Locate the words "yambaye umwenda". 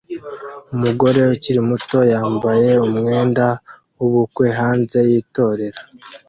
2.13-3.45